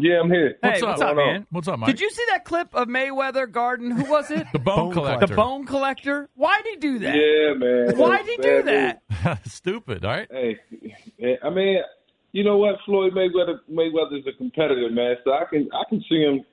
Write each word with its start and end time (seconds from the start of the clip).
Yeah, 0.00 0.20
I'm 0.20 0.30
here. 0.30 0.56
Hey, 0.62 0.80
what's 0.82 1.00
up, 1.00 1.16
man? 1.16 1.46
What's 1.50 1.66
up, 1.68 1.78
Mike? 1.78 1.88
Did 1.88 2.00
you 2.00 2.10
see 2.10 2.24
that 2.30 2.44
clip 2.44 2.68
of 2.74 2.88
Mayweather 2.88 3.50
Garden? 3.50 3.90
Who 3.90 4.04
was 4.10 4.30
it? 4.30 4.46
the 4.52 4.58
bone, 4.58 4.92
collector. 4.92 5.26
the 5.26 5.34
bone 5.34 5.66
collector. 5.66 6.28
Why'd 6.34 6.64
he 6.66 6.76
do 6.76 6.98
that? 7.00 7.14
Yeah, 7.16 7.54
man. 7.54 7.96
Why'd 7.98 8.24
he 8.26 8.36
do 8.36 8.62
that? 8.62 9.02
Stupid, 9.46 10.04
all 10.04 10.12
right? 10.12 10.28
Hey, 10.30 10.58
I 11.42 11.50
mean, 11.50 11.78
you 12.32 12.44
know 12.44 12.58
what? 12.58 12.76
Floyd 12.86 13.12
Mayweather 13.14 13.58
Mayweather's 13.70 14.26
a 14.26 14.32
competitor, 14.36 14.88
man. 14.90 15.16
So 15.24 15.32
I 15.32 15.44
can 15.50 15.68
I 15.72 15.82
can 15.88 16.04
see 16.08 16.20
him, 16.22 16.44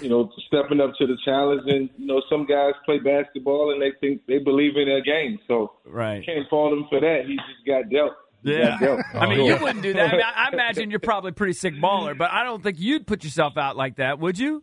you 0.00 0.08
know, 0.08 0.30
stepping 0.46 0.80
up 0.80 0.92
to 0.98 1.06
the 1.06 1.18
challenge. 1.24 1.62
And 1.66 1.90
you 1.98 2.06
know, 2.06 2.22
some 2.30 2.46
guys 2.46 2.72
play 2.86 2.98
basketball 2.98 3.72
and 3.72 3.82
they 3.82 3.92
think 4.00 4.22
they 4.26 4.38
believe 4.38 4.76
in 4.76 4.86
their 4.86 5.02
game. 5.02 5.38
So 5.46 5.72
Right. 5.84 6.24
can't 6.24 6.48
fault 6.48 6.72
him 6.72 6.86
for 6.88 7.00
that. 7.00 7.26
He 7.26 7.36
just 7.36 7.66
got 7.66 7.90
dealt. 7.90 8.12
He 8.44 8.52
Yeah. 8.52 8.78
got. 8.78 9.04
I 9.14 9.28
mean, 9.28 9.44
you 9.46 9.56
wouldn't 9.56 9.82
do 9.82 9.92
that. 9.94 10.08
I, 10.10 10.12
mean, 10.12 10.22
I, 10.22 10.44
I 10.46 10.48
imagine 10.52 10.90
you're 10.90 11.00
probably 11.00 11.30
a 11.30 11.34
pretty 11.34 11.54
sick 11.54 11.74
baller, 11.74 12.16
but 12.16 12.30
I 12.30 12.44
don't 12.44 12.62
think 12.62 12.78
you'd 12.78 13.06
put 13.06 13.24
yourself 13.24 13.56
out 13.56 13.76
like 13.76 13.96
that, 13.96 14.18
would 14.20 14.38
you? 14.38 14.62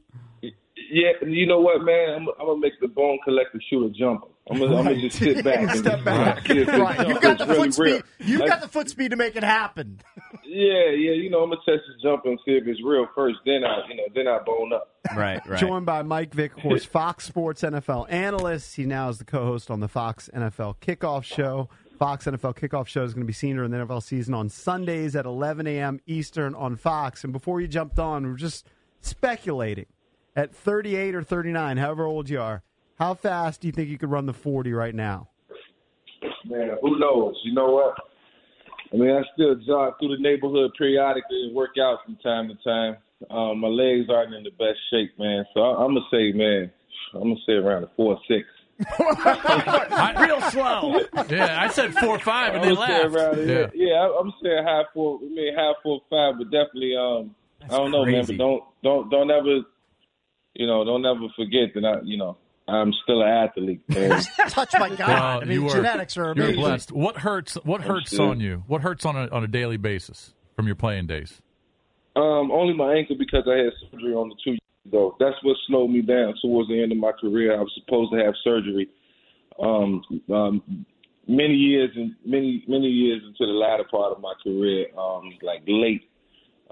Yeah, 0.93 1.11
you 1.25 1.45
know 1.45 1.59
what, 1.61 1.83
man? 1.83 2.09
I'm, 2.15 2.27
I'm 2.39 2.47
gonna 2.47 2.59
make 2.59 2.73
the 2.81 2.87
bone 2.87 3.17
collector 3.23 3.61
shoot 3.69 3.85
a 3.85 3.89
jumper. 3.91 4.27
I'm 4.49 4.59
gonna, 4.59 4.75
I'm 4.77 4.83
gonna 4.85 4.99
just 4.99 5.17
sit 5.19 5.43
back. 5.43 5.59
and 5.69 5.79
Step 5.79 6.03
back. 6.03 6.45
see 6.47 6.59
if 6.59 6.67
it- 6.67 6.79
right. 6.79 7.07
You've 7.07 7.21
got 7.21 7.37
the 7.37 7.45
really 7.45 7.71
foot 7.71 7.77
real. 7.83 7.99
speed. 7.99 8.03
You've 8.27 8.39
Like, 8.41 8.49
got 8.49 8.61
the 8.61 8.67
foot 8.67 8.89
speed 8.89 9.11
to 9.11 9.17
make 9.17 9.35
it 9.35 9.43
happen. 9.43 9.99
Yeah, 10.43 10.89
yeah. 10.89 11.11
You 11.13 11.29
know, 11.29 11.43
I'm 11.43 11.49
gonna 11.49 11.61
test 11.65 11.83
the 11.87 12.01
jumper 12.09 12.27
and 12.29 12.37
see 12.43 12.51
if 12.51 12.67
it's 12.67 12.81
real 12.83 13.07
first. 13.15 13.37
Then 13.45 13.63
I, 13.63 13.87
you 13.87 13.95
know, 13.95 14.03
then 14.13 14.27
I 14.27 14.39
bone 14.39 14.73
up. 14.73 14.89
Right, 15.15 15.39
right. 15.47 15.57
Joined 15.57 15.85
by 15.85 16.01
Mike 16.01 16.33
Vick, 16.33 16.57
of 16.57 16.63
course, 16.63 16.83
Fox 16.83 17.23
Sports 17.25 17.61
NFL 17.61 18.11
analyst. 18.11 18.75
He 18.75 18.83
now 18.85 19.07
is 19.07 19.17
the 19.17 19.23
co-host 19.23 19.71
on 19.71 19.79
the 19.79 19.87
Fox 19.87 20.29
NFL 20.35 20.75
Kickoff 20.81 21.23
Show. 21.23 21.69
Fox 22.01 22.25
NFL 22.25 22.57
Kickoff 22.57 22.87
Show 22.87 23.03
is 23.03 23.13
going 23.13 23.21
to 23.21 23.27
be 23.27 23.31
seen 23.31 23.57
during 23.57 23.69
the 23.69 23.77
NFL 23.77 24.01
season 24.01 24.33
on 24.33 24.49
Sundays 24.49 25.15
at 25.15 25.27
11 25.27 25.67
a.m. 25.67 25.99
Eastern 26.07 26.55
on 26.55 26.75
Fox. 26.75 27.23
And 27.23 27.31
before 27.31 27.61
you 27.61 27.67
jumped 27.67 27.99
on, 27.99 28.25
we 28.25 28.31
are 28.31 28.35
just 28.35 28.67
speculating 29.01 29.85
at 30.35 30.51
38 30.51 31.13
or 31.13 31.21
39, 31.21 31.77
however 31.77 32.05
old 32.05 32.27
you 32.27 32.41
are, 32.41 32.63
how 32.97 33.13
fast 33.13 33.61
do 33.61 33.67
you 33.67 33.71
think 33.71 33.87
you 33.87 33.99
could 33.99 34.09
run 34.09 34.25
the 34.25 34.33
40 34.33 34.73
right 34.73 34.95
now? 34.95 35.29
Man, 36.43 36.71
who 36.81 36.97
knows? 36.97 37.35
You 37.43 37.53
know 37.53 37.69
what? 37.69 37.93
I 38.91 38.97
mean, 38.97 39.11
I 39.11 39.21
still 39.35 39.53
jog 39.63 39.99
through 39.99 40.17
the 40.17 40.23
neighborhood 40.23 40.71
periodically 40.75 41.43
and 41.45 41.55
work 41.55 41.77
out 41.79 41.99
from 42.03 42.15
time 42.15 42.47
to 42.47 42.55
time. 42.63 42.97
Um, 43.29 43.59
my 43.59 43.67
legs 43.67 44.09
aren't 44.09 44.33
in 44.33 44.41
the 44.41 44.49
best 44.49 44.79
shape, 44.89 45.11
man. 45.19 45.45
So 45.53 45.61
I, 45.61 45.83
I'm 45.83 45.93
gonna 45.93 46.07
say, 46.09 46.31
man, 46.31 46.71
I'm 47.13 47.21
gonna 47.21 47.35
say 47.45 47.53
around 47.53 47.83
a 47.83 47.91
four 47.95 48.17
six. 48.27 48.47
Real 50.19 50.41
slow. 50.51 50.99
Yeah, 51.29 51.57
I 51.61 51.67
said 51.69 51.93
four 51.95 52.15
or 52.15 52.19
five 52.19 52.55
and 52.55 52.63
they 52.63 52.73
gonna 52.75 53.09
laughed. 53.09 53.37
Yeah. 53.39 53.45
yeah. 53.45 53.67
yeah, 53.73 53.93
I- 53.95 54.17
I'm 54.19 54.33
saying 54.43 54.63
half 54.65 54.85
four. 54.93 55.19
I 55.21 55.27
mean, 55.29 55.55
half 55.55 55.75
four 55.83 56.01
five, 56.09 56.35
but 56.37 56.45
definitely. 56.45 56.95
Um, 56.95 57.35
I 57.63 57.77
don't 57.77 57.91
know, 57.91 58.05
man. 58.05 58.25
But 58.25 58.37
don't 58.37 58.63
don't 58.83 59.09
don't 59.09 59.31
ever, 59.31 59.61
you 60.53 60.67
know, 60.67 60.83
don't 60.83 61.05
ever 61.05 61.27
forget 61.35 61.73
that 61.75 61.85
I, 61.85 62.01
you 62.03 62.17
know, 62.17 62.37
I'm 62.67 62.93
still 63.03 63.21
an 63.21 63.27
athlete. 63.29 63.81
Man. 63.87 64.21
Touch 64.49 64.73
my 64.79 64.89
God. 64.89 64.99
Well, 65.07 65.23
I 65.23 65.39
mean, 65.41 65.51
you 65.51 65.63
were, 65.63 65.71
genetics 65.71 66.17
are 66.17 66.33
You're 66.35 66.53
blessed. 66.53 66.91
What 66.91 67.17
hurts? 67.17 67.55
What 67.63 67.81
hurts 67.81 68.17
on 68.17 68.39
you? 68.39 68.63
What 68.67 68.81
hurts 68.81 69.05
on 69.05 69.15
a 69.15 69.27
on 69.29 69.43
a 69.43 69.47
daily 69.47 69.77
basis 69.77 70.33
from 70.55 70.67
your 70.67 70.75
playing 70.75 71.07
days? 71.07 71.41
Um, 72.15 72.51
only 72.51 72.73
my 72.73 72.93
ankle 72.93 73.15
because 73.17 73.43
I 73.47 73.57
had 73.57 73.71
surgery 73.91 74.13
on 74.13 74.29
the 74.29 74.35
two 74.43 74.57
ago. 74.85 75.15
That's 75.19 75.35
what 75.43 75.57
slowed 75.67 75.91
me 75.91 76.01
down 76.01 76.33
towards 76.41 76.69
the 76.69 76.81
end 76.81 76.91
of 76.91 76.97
my 76.97 77.11
career. 77.11 77.53
I 77.57 77.61
was 77.61 77.71
supposed 77.83 78.11
to 78.13 78.23
have 78.23 78.33
surgery 78.43 78.89
um, 79.61 80.01
um, 80.33 80.85
many 81.27 81.53
years 81.53 81.91
and 81.95 82.15
many 82.25 82.63
many 82.67 82.87
years 82.87 83.21
into 83.25 83.51
the 83.51 83.57
latter 83.57 83.83
part 83.89 84.11
of 84.11 84.21
my 84.21 84.33
career, 84.43 84.87
um, 84.97 85.31
like 85.41 85.61
late, 85.67 86.09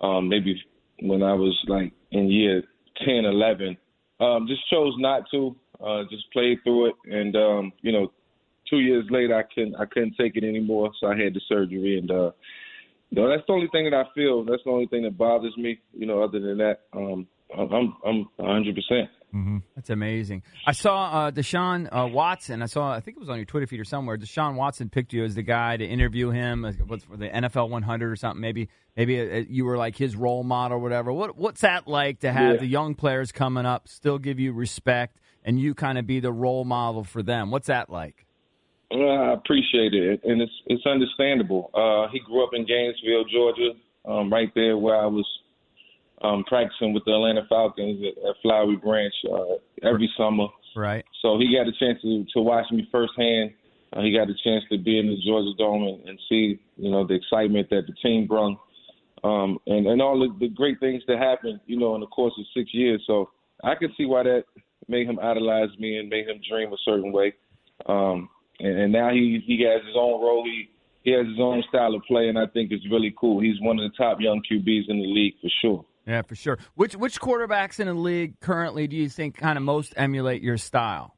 um, 0.02 0.30
maybe 0.30 0.62
when 1.02 1.24
I 1.24 1.34
was 1.34 1.58
like 1.68 1.94
in 2.12 2.30
year 2.30 2.64
10, 3.06 3.26
11. 3.26 3.78
Um, 4.20 4.48
just 4.48 4.68
chose 4.70 4.94
not 4.98 5.24
to. 5.32 5.56
Uh, 5.82 6.04
just 6.10 6.30
played 6.34 6.58
through 6.64 6.88
it, 6.88 6.96
and 7.06 7.38
um, 7.38 7.72
you 7.82 7.94
know, 7.94 8.12
two 8.70 8.80
years 8.80 9.06
later, 9.10 9.34
I 9.38 9.44
couldn't 9.54 9.76
I 9.76 9.86
couldn't 9.86 10.16
take 10.20 10.36
it 10.36 10.44
anymore, 10.44 10.92
so 11.00 11.08
I 11.08 11.18
had 11.18 11.34
the 11.34 11.40
surgery, 11.48 11.98
and 11.98 12.12
uh, 12.12 12.32
you 13.12 13.22
know, 13.22 13.30
that's 13.30 13.48
the 13.48 13.54
only 13.54 13.70
thing 13.72 13.90
that 13.90 13.94
I 13.94 14.04
feel. 14.14 14.44
That's 14.44 14.62
the 14.66 14.72
only 14.72 14.88
thing 14.88 15.04
that 15.04 15.18
bothers 15.18 15.56
me. 15.56 15.80
You 15.94 16.06
know, 16.06 16.22
other 16.22 16.42
than 16.42 16.58
that, 16.58 16.82
um, 16.92 17.28
I'm 17.58 17.96
I'm 18.06 18.26
100. 18.38 18.76
percent 18.76 19.10
That's 19.76 19.90
amazing. 19.90 20.44
I 20.66 20.72
saw 20.72 21.28
uh, 21.28 21.32
Deshaun 21.32 21.88
uh, 21.92 22.08
Watson. 22.08 22.62
I 22.62 22.66
saw, 22.66 22.92
I 22.92 23.00
think 23.00 23.18
it 23.18 23.20
was 23.20 23.30
on 23.30 23.38
your 23.38 23.46
Twitter 23.46 23.68
feed 23.68 23.80
or 23.80 23.86
somewhere. 23.86 24.18
Deshaun 24.18 24.56
Watson 24.56 24.90
picked 24.90 25.14
you 25.14 25.24
as 25.24 25.36
the 25.36 25.42
guy 25.44 25.78
to 25.78 25.86
interview 25.86 26.30
him. 26.32 26.64
What's 26.88 27.04
for 27.04 27.16
the 27.18 27.30
NFL 27.30 27.70
100 27.70 28.12
or 28.12 28.16
something? 28.16 28.42
Maybe, 28.42 28.70
maybe 28.98 29.20
uh, 29.22 29.44
you 29.48 29.66
were 29.66 29.78
like 29.78 29.96
his 29.96 30.16
role 30.16 30.44
model 30.44 30.78
or 30.78 30.80
whatever. 30.82 31.12
What 31.14 31.38
What's 31.38 31.62
that 31.62 31.88
like 31.88 32.20
to 32.22 32.32
have 32.32 32.54
Yeah. 32.56 32.60
the 32.60 32.68
young 32.68 32.96
players 32.96 33.32
coming 33.32 33.66
up 33.66 33.88
still 33.88 34.18
give 34.20 34.40
you 34.40 34.52
respect 34.52 35.20
and 35.44 35.60
you 35.60 35.74
kind 35.76 35.98
of 35.98 36.06
be 36.08 36.20
the 36.20 36.32
role 36.32 36.66
model 36.66 37.04
for 37.04 37.22
them? 37.24 37.52
What's 37.52 37.68
that 37.68 37.90
like? 37.90 38.26
Well, 38.92 39.08
I 39.30 39.34
appreciate 39.34 39.94
it, 39.94 40.22
and 40.24 40.42
it's 40.42 40.52
it's 40.66 40.84
understandable. 40.88 41.70
Uh, 41.76 42.12
he 42.12 42.20
grew 42.20 42.44
up 42.44 42.50
in 42.54 42.66
Gainesville, 42.66 43.26
Georgia, 43.32 43.72
um, 44.06 44.34
right 44.34 44.50
there 44.56 44.76
where 44.80 44.96
I 45.00 45.06
was 45.06 45.28
um, 46.22 46.44
practicing 46.46 46.94
with 46.94 47.04
the 47.06 47.12
Atlanta 47.12 47.46
Falcons 47.48 48.02
at, 48.02 48.30
at 48.30 48.36
Flowery 48.42 48.76
Branch 48.76 49.14
uh, 49.32 49.88
every 49.88 50.10
summer. 50.18 50.48
Right. 50.76 51.06
So 51.22 51.38
he 51.38 51.56
got 51.56 51.68
a 51.68 51.74
chance 51.80 52.02
to, 52.02 52.26
to 52.34 52.42
watch 52.42 52.66
me 52.72 52.88
firsthand. 52.92 53.52
Uh, 53.94 54.02
he 54.02 54.12
got 54.12 54.30
a 54.30 54.36
chance 54.44 54.64
to 54.72 54.78
be 54.78 55.00
in 55.00 55.08
the 55.08 55.18
Georgia 55.26 55.52
Dome 55.58 55.84
and, 55.84 56.10
and 56.10 56.20
see, 56.30 56.60
you 56.78 56.92
know, 56.92 57.08
the 57.08 57.16
excitement 57.16 57.70
that 57.70 57.88
the 57.88 57.94
team 58.04 58.28
brung, 58.28 58.58
um, 59.24 59.58
and 59.66 59.88
and 59.88 60.02
all 60.02 60.20
the, 60.20 60.30
the 60.40 60.54
great 60.54 60.80
things 60.80 61.02
that 61.08 61.18
happened, 61.18 61.60
you 61.66 61.78
know, 61.78 61.96
in 61.96 62.02
the 62.02 62.08
course 62.08 62.34
of 62.38 62.46
six 62.56 62.74
years. 62.74 63.02
So 63.08 63.32
I 63.64 63.74
can 63.76 63.92
see 63.98 64.06
why 64.06 64.24
that 64.24 64.44
made 64.88 65.08
him 65.08 65.20
idolize 65.20 65.70
me 65.80 65.98
and 65.98 66.08
made 66.08 66.28
him 66.28 66.40
dream 66.48 66.72
a 66.72 66.78
certain 66.86 67.12
way. 67.12 67.34
Um, 67.88 68.30
and, 68.60 68.78
and 68.78 68.94
now 68.94 69.10
he 69.10 69.42
he 69.46 69.64
has 69.64 69.86
his 69.86 69.96
own 69.96 70.22
role. 70.22 70.44
He 70.46 70.70
he 71.04 71.12
has 71.12 71.26
his 71.26 71.40
own 71.40 71.64
style 71.70 71.96
of 71.96 72.04
play, 72.04 72.30
and 72.30 72.38
I 72.38 72.46
think 72.46 72.72
it's 72.72 72.86
really 72.92 73.14
cool. 73.20 73.42
He's 73.42 73.60
one 73.62 73.80
of 73.80 73.90
the 73.90 73.98
top 73.98 74.20
young 74.20 74.42
QBs 74.50 74.90
in 74.90 75.00
the 75.00 75.08
league 75.08 75.36
for 75.42 75.50
sure. 75.62 75.86
Yeah, 76.10 76.24
for 76.24 76.34
sure. 76.34 76.58
Which 76.74 76.96
which 76.96 77.22
quarterbacks 77.22 77.80
in 77.80 77.86
the 77.86 77.94
league 77.94 78.40
currently 78.40 78.88
do 78.88 78.96
you 78.96 79.10
think 79.10 79.38
kind 79.38 79.60
of 79.60 79.64
most 79.64 79.94
emulate 79.96 80.42
your 80.42 80.58
style? 80.58 81.16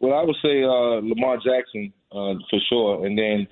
Well, 0.00 0.14
I 0.14 0.24
would 0.24 0.34
say 0.42 0.64
uh, 0.64 0.98
Lamar 1.00 1.36
Jackson 1.36 1.92
uh, 2.10 2.34
for 2.50 2.58
sure, 2.68 3.06
and 3.06 3.16
then 3.16 3.46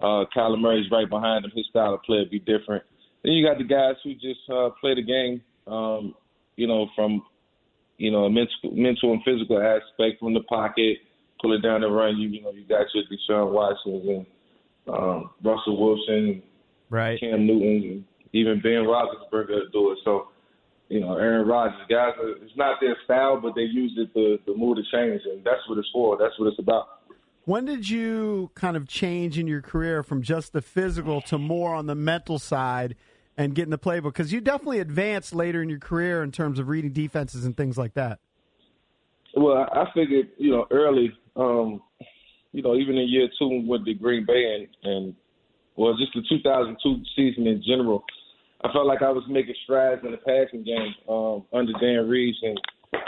uh, 0.00 0.24
Kyler 0.34 0.56
Murray's 0.60 0.86
right 0.92 1.10
behind 1.10 1.44
him. 1.44 1.50
His 1.52 1.66
style 1.68 1.94
of 1.94 2.02
play 2.04 2.18
would 2.18 2.30
be 2.30 2.38
different. 2.38 2.84
Then 3.24 3.32
you 3.32 3.44
got 3.44 3.58
the 3.58 3.64
guys 3.64 3.96
who 4.04 4.14
just 4.14 4.38
uh, 4.48 4.70
play 4.80 4.94
the 4.94 5.02
game, 5.02 5.42
um, 5.66 6.14
you 6.54 6.68
know, 6.68 6.88
from 6.94 7.22
you 7.98 8.12
know 8.12 8.26
a 8.26 8.30
mental, 8.30 8.70
mental 8.70 9.12
and 9.12 9.22
physical 9.24 9.60
aspect 9.60 10.20
from 10.20 10.32
the 10.32 10.44
pocket, 10.44 10.98
pull 11.42 11.54
it 11.54 11.60
down 11.60 11.80
the 11.80 11.88
run. 11.88 12.18
You 12.18 12.28
you 12.28 12.40
know 12.40 12.52
you 12.52 12.64
got 12.68 12.86
your 12.94 13.02
Deshaun 13.10 13.50
Watsons 13.50 14.06
and 14.06 14.26
um, 14.86 15.30
Russell 15.42 15.76
Wilson, 15.76 16.44
Right. 16.88 17.20
Cam 17.20 17.46
Newton, 17.46 17.90
and 17.90 18.04
even 18.32 18.60
Ben 18.60 18.84
Roethlisberger 18.84 19.72
do 19.72 19.92
it. 19.92 19.98
So 20.04 20.28
you 20.90 20.98
know, 20.98 21.16
Aaron 21.16 21.46
Rodgers, 21.46 21.78
guys, 21.88 22.14
it's 22.42 22.56
not 22.56 22.80
their 22.80 22.96
style, 23.04 23.40
but 23.40 23.54
they 23.54 23.62
use 23.62 23.92
it 23.96 24.12
to, 24.12 24.38
to 24.44 24.58
move 24.58 24.76
the 24.76 24.82
chains, 24.92 25.22
and 25.24 25.42
that's 25.44 25.66
what 25.68 25.78
it's 25.78 25.88
for. 25.92 26.18
That's 26.18 26.36
what 26.36 26.48
it's 26.48 26.58
about. 26.58 26.88
When 27.44 27.64
did 27.64 27.88
you 27.88 28.50
kind 28.54 28.76
of 28.76 28.88
change 28.88 29.38
in 29.38 29.46
your 29.46 29.62
career 29.62 30.02
from 30.02 30.20
just 30.20 30.52
the 30.52 30.60
physical 30.60 31.20
to 31.22 31.38
more 31.38 31.76
on 31.76 31.86
the 31.86 31.94
mental 31.94 32.40
side 32.40 32.96
and 33.36 33.54
getting 33.54 33.70
the 33.70 33.78
playbook? 33.78 34.12
Because 34.12 34.32
you 34.32 34.40
definitely 34.40 34.80
advanced 34.80 35.32
later 35.32 35.62
in 35.62 35.68
your 35.68 35.78
career 35.78 36.24
in 36.24 36.32
terms 36.32 36.58
of 36.58 36.68
reading 36.68 36.92
defenses 36.92 37.44
and 37.44 37.56
things 37.56 37.78
like 37.78 37.94
that. 37.94 38.18
Well, 39.36 39.68
I 39.72 39.82
I 39.82 39.84
figured, 39.94 40.30
you 40.38 40.50
know, 40.50 40.66
early, 40.72 41.12
um, 41.36 41.82
you 42.50 42.62
know, 42.62 42.74
even 42.74 42.96
in 42.96 43.08
year 43.08 43.28
two 43.38 43.62
with 43.64 43.84
the 43.84 43.94
Green 43.94 44.26
Bay 44.26 44.66
and, 44.82 44.92
and 44.92 45.14
well, 45.76 45.96
just 45.96 46.12
the 46.14 46.22
2002 46.28 47.02
season 47.14 47.46
in 47.46 47.62
general, 47.62 48.04
I 48.62 48.72
felt 48.72 48.86
like 48.86 49.02
I 49.02 49.10
was 49.10 49.24
making 49.28 49.54
strides 49.64 50.02
in 50.04 50.10
the 50.10 50.18
passing 50.18 50.64
game 50.64 50.94
um, 51.08 51.44
under 51.52 51.72
Dan 51.80 52.08
Reeves 52.08 52.38
and, 52.42 52.60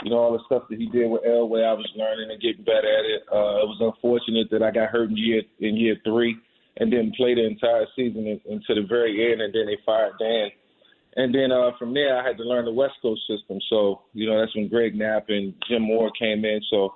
you 0.03 0.09
know, 0.09 0.17
all 0.17 0.33
the 0.33 0.43
stuff 0.45 0.63
that 0.69 0.79
he 0.79 0.87
did 0.87 1.09
with 1.09 1.23
Elway. 1.23 1.63
I 1.63 1.73
was 1.73 1.87
learning 1.95 2.31
and 2.31 2.41
getting 2.41 2.63
better 2.63 2.89
at 2.89 3.05
it. 3.05 3.21
Uh, 3.31 3.61
it 3.61 3.69
was 3.69 3.77
unfortunate 3.79 4.49
that 4.51 4.63
I 4.63 4.71
got 4.71 4.89
hurt 4.89 5.09
in 5.09 5.17
year 5.17 5.43
in 5.59 5.77
year 5.77 5.95
three. 6.03 6.37
and 6.77 6.89
didn't 6.89 7.15
play 7.15 7.35
the 7.35 7.45
entire 7.45 7.85
season 7.95 8.25
in, 8.27 8.41
into 8.49 8.73
the 8.73 8.87
very 8.87 9.31
end, 9.31 9.41
and 9.41 9.53
then 9.53 9.67
they 9.67 9.77
fired 9.85 10.13
Dan. 10.19 10.49
And 11.15 11.33
then 11.33 11.51
uh, 11.51 11.71
from 11.77 11.93
there, 11.93 12.17
I 12.17 12.25
had 12.25 12.37
to 12.37 12.43
learn 12.43 12.65
the 12.65 12.73
West 12.73 12.95
Coast 13.01 13.21
system. 13.27 13.59
So 13.69 14.01
you 14.13 14.27
know 14.27 14.39
that's 14.39 14.55
when 14.55 14.67
Greg 14.67 14.95
Knapp 14.95 15.25
and 15.29 15.53
Jim 15.69 15.83
Mora 15.83 16.09
came 16.19 16.43
in. 16.43 16.61
So 16.71 16.93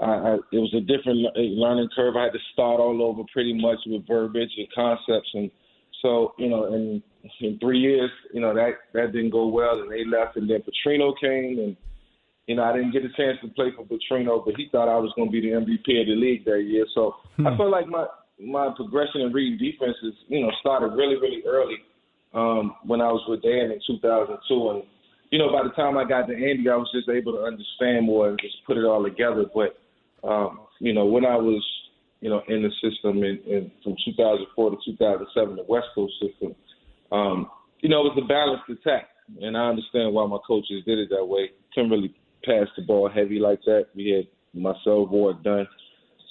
I, 0.00 0.10
I, 0.10 0.34
it 0.52 0.58
was 0.58 0.74
a 0.74 0.80
different 0.80 1.20
learning 1.36 1.88
curve. 1.94 2.16
I 2.16 2.24
had 2.24 2.32
to 2.32 2.38
start 2.52 2.80
all 2.80 3.02
over 3.02 3.22
pretty 3.32 3.54
much 3.54 3.78
with 3.86 4.06
verbiage 4.06 4.50
and 4.56 4.66
concepts, 4.74 5.30
and 5.34 5.50
so 6.02 6.34
you 6.38 6.48
know, 6.48 6.74
in 6.74 7.02
in 7.40 7.58
three 7.58 7.78
years, 7.78 8.10
you 8.32 8.40
know 8.40 8.54
that 8.54 8.72
that 8.94 9.12
didn't 9.12 9.30
go 9.30 9.48
well, 9.48 9.80
and 9.80 9.90
they 9.90 10.04
left, 10.04 10.36
and 10.36 10.48
then 10.48 10.62
Petrino 10.62 11.12
came, 11.20 11.58
and 11.58 11.76
you 12.46 12.56
know 12.56 12.64
I 12.64 12.72
didn't 12.72 12.92
get 12.92 13.04
a 13.04 13.12
chance 13.16 13.38
to 13.42 13.48
play 13.48 13.72
for 13.76 13.84
Petrino, 13.84 14.44
but 14.44 14.54
he 14.56 14.68
thought 14.70 14.88
I 14.88 14.98
was 14.98 15.12
going 15.16 15.28
to 15.28 15.32
be 15.32 15.40
the 15.40 15.56
MVP 15.56 16.00
of 16.00 16.06
the 16.06 16.16
league 16.16 16.44
that 16.44 16.62
year. 16.62 16.86
So 16.94 17.16
I 17.38 17.56
feel 17.56 17.70
like 17.70 17.86
my 17.86 18.06
my 18.38 18.72
progression 18.74 19.22
in 19.22 19.32
reading 19.32 19.58
defenses, 19.58 20.14
you 20.28 20.40
know, 20.40 20.50
started 20.60 20.94
really 20.96 21.16
really 21.16 21.42
early 21.46 21.78
um, 22.34 22.76
when 22.84 23.00
I 23.00 23.12
was 23.12 23.22
with 23.28 23.42
Dan 23.42 23.70
in 23.72 23.80
2002, 23.86 24.70
and 24.70 24.82
you 25.30 25.38
know 25.38 25.52
by 25.52 25.62
the 25.64 25.74
time 25.74 25.98
I 25.98 26.04
got 26.08 26.26
to 26.28 26.34
Andy, 26.34 26.68
I 26.68 26.76
was 26.76 26.90
just 26.94 27.08
able 27.08 27.32
to 27.32 27.42
understand 27.42 28.06
more 28.06 28.30
and 28.30 28.38
just 28.40 28.56
put 28.66 28.76
it 28.76 28.84
all 28.84 29.02
together. 29.02 29.44
But 29.52 29.78
um, 30.26 30.60
you 30.78 30.92
know 30.92 31.06
when 31.06 31.24
I 31.24 31.36
was 31.36 31.62
you 32.20 32.28
know, 32.28 32.42
in 32.48 32.62
the 32.62 32.70
system 32.84 33.24
in, 33.24 33.40
in 33.46 33.70
from 33.82 33.96
2004 34.04 34.70
to 34.70 34.76
2007, 34.84 35.56
the 35.56 35.64
West 35.68 35.88
Coast 35.94 36.12
system. 36.20 36.54
Um, 37.12 37.50
you 37.80 37.88
know, 37.88 38.00
it 38.06 38.14
was 38.14 38.22
a 38.22 38.26
balanced 38.26 38.68
attack, 38.68 39.08
and 39.40 39.56
I 39.56 39.68
understand 39.68 40.12
why 40.12 40.26
my 40.26 40.38
coaches 40.46 40.82
did 40.86 40.98
it 40.98 41.08
that 41.10 41.24
way. 41.24 41.50
Couldn't 41.74 41.90
really 41.90 42.14
pass 42.44 42.68
the 42.76 42.82
ball 42.82 43.08
heavy 43.08 43.38
like 43.38 43.60
that. 43.64 43.86
We 43.94 44.10
had 44.10 44.26
Marcel 44.60 45.06
Ward 45.06 45.42
done, 45.42 45.66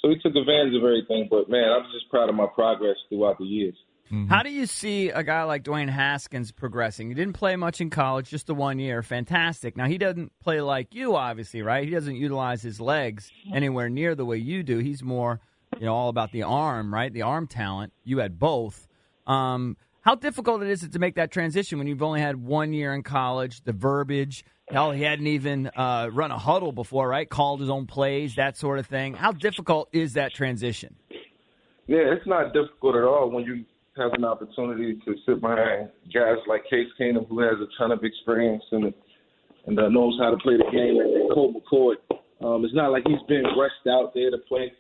so 0.02 0.10
we 0.10 0.20
took 0.20 0.36
advantage 0.36 0.76
of 0.76 0.84
everything. 0.84 1.28
But 1.30 1.50
man, 1.50 1.70
I'm 1.70 1.84
just 1.92 2.10
proud 2.10 2.30
of 2.30 2.36
my 2.36 2.48
progress 2.54 2.96
throughout 3.10 3.38
the 3.38 3.46
years. 3.46 3.76
How 4.28 4.42
do 4.42 4.50
you 4.50 4.66
see 4.66 5.10
a 5.10 5.22
guy 5.22 5.44
like 5.44 5.64
Dwayne 5.64 5.90
Haskins 5.90 6.52
progressing? 6.52 7.10
He 7.10 7.14
didn't 7.14 7.34
play 7.34 7.56
much 7.56 7.80
in 7.80 7.92
college, 7.92 8.28
just 8.28 8.48
the 8.48 8.56
one 8.56 8.80
year. 8.80 9.04
Fantastic. 9.04 9.78
Now, 9.78 9.86
he 9.86 10.00
doesn't 10.00 10.32
play 10.40 10.62
like 10.62 10.96
you, 10.96 11.16
obviously, 11.16 11.62
right? 11.62 11.86
He 11.86 11.92
doesn't 11.92 12.16
utilize 12.16 12.64
his 12.64 12.82
legs 12.82 13.32
anywhere 13.54 13.88
near 13.88 14.16
the 14.16 14.26
way 14.26 14.38
you 14.38 14.64
do. 14.64 14.80
He's 14.80 15.04
more, 15.04 15.42
you 15.78 15.86
know, 15.86 15.94
all 15.94 16.10
about 16.10 16.32
the 16.32 16.42
arm, 16.42 16.92
right? 16.92 17.14
The 17.14 17.22
arm 17.22 17.46
talent. 17.46 17.94
You 18.04 18.18
had 18.18 18.40
both. 18.40 18.88
Um, 19.28 19.78
how 20.02 20.16
difficult 20.16 20.62
it 20.64 20.70
is 20.70 20.84
it 20.84 20.94
to 20.94 21.00
make 21.00 21.16
that 21.16 21.32
transition 21.32 21.78
when 21.78 21.88
you've 21.88 22.02
only 22.02 22.22
had 22.22 22.36
one 22.36 22.74
year 22.74 22.94
in 22.94 23.04
college, 23.04 23.62
the 23.64 23.74
verbiage. 23.74 24.46
Hell, 24.70 24.92
he 24.92 25.04
hadn't 25.04 25.28
even 25.28 25.68
uh, 25.76 26.10
run 26.12 26.32
a 26.32 26.38
huddle 26.38 26.72
before, 26.72 27.08
right? 27.08 27.30
Called 27.30 27.60
his 27.60 27.70
own 27.70 27.88
plays, 27.88 28.36
that 28.36 28.56
sort 28.56 28.80
of 28.80 28.86
thing. 28.86 29.16
How 29.16 29.32
difficult 29.32 29.90
is 29.92 30.14
that 30.14 30.34
transition? 30.34 30.96
Yeah, 31.88 32.14
it's 32.14 32.28
not 32.28 32.54
difficult 32.54 32.96
at 32.96 33.04
all 33.04 33.32
when 33.32 33.46
you 33.46 33.66
have 33.98 34.14
an 34.14 34.24
opportunity 34.24 35.00
to 35.06 35.16
sit 35.26 35.42
behind 35.42 35.90
guys 36.14 36.38
like 36.48 36.64
Case 36.70 36.88
Keenum, 37.00 37.28
who 37.28 37.40
has 37.40 37.56
a 37.60 37.68
ton 37.78 37.92
of 37.92 38.04
experience 38.04 38.64
and 38.72 38.94
and 39.66 39.78
uh, 39.78 39.90
knows 39.90 40.18
how 40.20 40.32
to 40.32 40.38
play 40.38 40.56
the 40.56 40.64
game, 40.72 41.00
and, 41.00 41.32
Colt 41.34 41.56
McCoy. 41.56 41.94
Um, 42.42 42.64
it's 42.64 42.74
not 42.74 42.92
like 42.92 43.04
he's 43.06 43.22
been 43.28 43.44
rushed 43.58 43.86
out 43.88 44.14
there 44.14 44.32
to 44.32 44.38
play. 44.48 44.72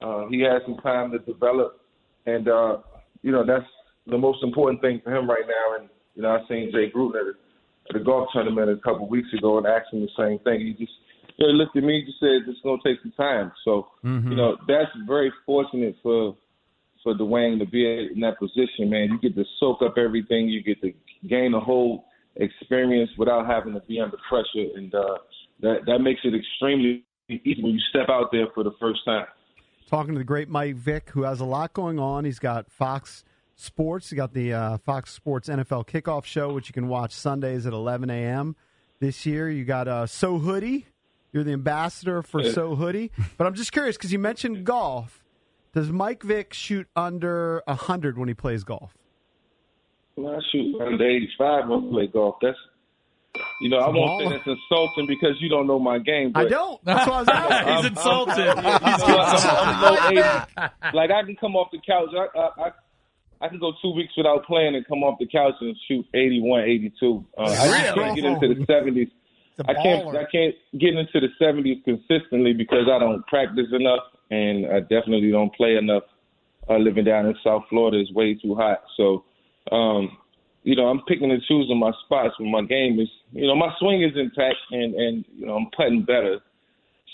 Uh, 0.00 0.28
he 0.28 0.40
has 0.40 0.62
some 0.64 0.76
time 0.78 1.10
to 1.12 1.18
develop, 1.18 1.80
and 2.26 2.48
uh, 2.48 2.78
you 3.22 3.32
know 3.32 3.44
that's 3.44 3.66
the 4.06 4.18
most 4.18 4.42
important 4.42 4.80
thing 4.80 5.00
for 5.02 5.14
him 5.14 5.28
right 5.28 5.44
now. 5.46 5.80
And 5.80 5.88
you 6.14 6.22
know, 6.22 6.30
I 6.30 6.48
seen 6.48 6.70
Jay 6.72 6.90
Gruden 6.90 7.20
at 7.20 7.26
a, 7.26 7.34
at 7.90 8.00
a 8.00 8.04
golf 8.04 8.28
tournament 8.32 8.70
a 8.70 8.76
couple 8.76 9.04
of 9.04 9.10
weeks 9.10 9.28
ago 9.36 9.58
and 9.58 9.66
asked 9.66 9.92
him 9.92 10.00
the 10.00 10.08
same 10.16 10.38
thing. 10.40 10.60
He 10.66 10.72
just 10.72 10.92
you 11.36 11.46
know, 11.46 11.52
he 11.52 11.58
looked 11.58 11.76
at 11.76 11.82
me 11.82 11.98
and 11.98 12.06
just 12.06 12.20
said 12.20 12.48
it's 12.48 12.60
going 12.62 12.80
to 12.82 12.88
take 12.88 13.00
some 13.02 13.12
time. 13.12 13.52
So 13.64 13.88
you 14.30 14.36
know 14.36 14.56
that's 14.68 14.90
very 15.06 15.32
fortunate 15.46 15.96
for 16.02 16.36
for 17.02 17.14
Dwayne 17.14 17.58
to 17.58 17.66
be 17.66 18.10
in 18.12 18.20
that 18.20 18.38
position, 18.38 18.90
man. 18.90 19.08
You 19.10 19.18
get 19.20 19.34
to 19.36 19.44
soak 19.58 19.82
up 19.82 19.94
everything. 19.96 20.48
You 20.48 20.62
get 20.62 20.80
to 20.82 20.92
gain 21.28 21.54
a 21.54 21.60
whole 21.60 22.04
experience 22.36 23.10
without 23.18 23.46
having 23.46 23.74
to 23.74 23.80
be 23.80 24.00
under 24.00 24.16
pressure, 24.28 24.68
and 24.76 24.94
uh, 24.94 25.18
that 25.60 25.80
that 25.86 25.98
makes 26.00 26.20
it 26.24 26.34
extremely 26.34 27.04
easy 27.28 27.62
when 27.62 27.72
you 27.72 27.80
step 27.90 28.08
out 28.08 28.30
there 28.32 28.46
for 28.54 28.64
the 28.64 28.72
first 28.80 29.00
time. 29.04 29.26
Talking 29.88 30.14
to 30.14 30.18
the 30.18 30.24
great 30.24 30.48
Mike 30.48 30.76
Vick, 30.76 31.10
who 31.10 31.22
has 31.22 31.40
a 31.40 31.44
lot 31.44 31.72
going 31.72 31.98
on. 31.98 32.24
He's 32.24 32.38
got 32.38 32.70
Fox 32.70 33.24
Sports. 33.60 34.10
You 34.10 34.16
got 34.16 34.32
the 34.34 34.52
uh, 34.52 34.78
Fox 34.78 35.12
Sports 35.12 35.48
NFL 35.48 35.86
Kickoff 35.86 36.24
Show, 36.24 36.52
which 36.52 36.68
you 36.68 36.72
can 36.72 36.88
watch 36.88 37.12
Sundays 37.12 37.66
at 37.66 37.72
11 37.72 38.10
a.m. 38.10 38.56
This 39.00 39.24
year, 39.26 39.48
you 39.50 39.64
got 39.64 39.88
uh, 39.88 40.06
So 40.06 40.38
Hoodie. 40.38 40.86
You're 41.32 41.44
the 41.44 41.52
ambassador 41.52 42.22
for 42.22 42.42
So 42.42 42.74
Hoodie. 42.74 43.12
But 43.38 43.46
I'm 43.46 43.54
just 43.54 43.72
curious 43.72 43.96
because 43.96 44.12
you 44.12 44.18
mentioned 44.18 44.64
golf. 44.64 45.22
Does 45.72 45.90
Mike 45.92 46.22
Vick 46.24 46.52
shoot 46.52 46.88
under 46.96 47.62
100 47.66 48.18
when 48.18 48.26
he 48.28 48.34
plays 48.34 48.64
golf? 48.64 48.92
Well, 50.16 50.34
I 50.36 50.40
shoot 50.50 50.80
under 50.80 51.04
85 51.08 51.68
when 51.68 51.86
I 51.86 51.90
play 51.90 52.06
golf. 52.08 52.36
That's 52.42 52.56
you 53.60 53.68
know, 53.68 53.76
I 53.78 53.88
won't 53.90 54.24
say 54.24 54.28
that's 54.36 54.46
insulting 54.48 55.06
because 55.06 55.36
you 55.38 55.48
don't 55.48 55.68
know 55.68 55.78
my 55.78 55.98
game. 56.00 56.32
But 56.32 56.46
I 56.46 56.48
don't. 56.48 56.84
That's 56.84 57.06
what 57.06 57.14
I 57.14 57.20
was 57.20 57.28
asking. 57.28 57.96
I'm- 57.96 59.00
I'm- 59.00 59.76
I'm 59.76 59.82
low 59.82 60.08
80. 60.90 60.96
Like 60.96 61.10
I 61.12 61.22
can 61.22 61.36
come 61.36 61.54
off 61.54 61.68
the 61.70 61.78
couch. 61.86 62.08
I, 62.12 62.38
I, 62.38 62.66
I 62.66 62.70
I 63.40 63.48
can 63.48 63.58
go 63.58 63.72
two 63.80 63.92
weeks 63.94 64.12
without 64.16 64.44
playing 64.44 64.76
and 64.76 64.86
come 64.86 65.02
off 65.02 65.18
the 65.18 65.26
couch 65.26 65.54
and 65.60 65.76
shoot 65.88 66.04
81, 66.14 66.62
82. 66.62 67.26
Uh, 67.38 67.42
I 67.42 67.46
just 67.46 67.94
can't 67.94 68.16
get 68.16 68.24
into 68.24 68.48
the 68.48 68.66
70s. 68.66 69.10
I 69.68 69.74
can't 69.74 70.08
I 70.16 70.24
can't 70.30 70.54
get 70.78 70.94
into 70.94 71.20
the 71.20 71.28
70s 71.40 71.84
consistently 71.84 72.52
because 72.52 72.88
I 72.90 72.98
don't 72.98 73.26
practice 73.26 73.66
enough 73.72 74.04
and 74.30 74.66
I 74.66 74.80
definitely 74.80 75.30
don't 75.30 75.54
play 75.54 75.76
enough. 75.76 76.04
Uh, 76.68 76.76
living 76.76 77.04
down 77.04 77.26
in 77.26 77.34
South 77.42 77.64
Florida 77.68 78.00
is 78.00 78.12
way 78.12 78.34
too 78.34 78.54
hot. 78.54 78.82
So, 78.96 79.24
um, 79.72 80.16
you 80.62 80.76
know, 80.76 80.86
I'm 80.86 81.00
picking 81.08 81.30
and 81.30 81.42
choosing 81.48 81.78
my 81.78 81.90
spots 82.04 82.38
when 82.38 82.50
my 82.50 82.62
game 82.62 83.00
is, 83.00 83.08
you 83.32 83.46
know, 83.46 83.56
my 83.56 83.72
swing 83.80 84.02
is 84.02 84.12
intact 84.16 84.56
and 84.70 84.94
and 84.94 85.24
you 85.36 85.46
know 85.46 85.56
I'm 85.56 85.66
putting 85.76 86.04
better. 86.04 86.40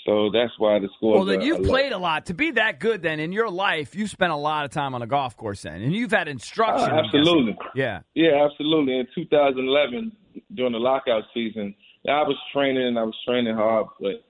So 0.07 0.29
that's 0.31 0.53
why 0.57 0.79
the 0.79 0.87
score. 0.95 1.15
Well, 1.15 1.25
then 1.25 1.41
you've 1.41 1.63
played 1.63 1.91
a 1.91 1.97
lot. 1.97 2.27
To 2.27 2.33
be 2.33 2.51
that 2.51 2.79
good, 2.79 3.01
then, 3.01 3.19
in 3.19 3.33
your 3.33 3.49
life, 3.49 3.93
you've 3.93 4.09
spent 4.09 4.31
a 4.31 4.37
lot 4.37 4.63
of 4.63 4.71
time 4.71 4.95
on 4.95 5.01
a 5.01 5.07
golf 5.07 5.35
course, 5.35 5.63
then. 5.63 5.81
And 5.81 5.93
you've 5.93 6.11
had 6.11 6.29
instruction. 6.29 6.89
Absolutely. 6.89 7.57
Yeah. 7.75 7.99
Yeah, 8.15 8.47
absolutely. 8.49 8.99
In 8.99 9.07
2011, 9.13 10.13
during 10.53 10.71
the 10.71 10.79
lockout 10.79 11.23
season, 11.33 11.75
I 12.07 12.23
was 12.23 12.37
training 12.53 12.87
and 12.87 12.97
I 12.97 13.03
was 13.03 13.15
training 13.27 13.53
hard, 13.53 13.87
but 13.99 14.23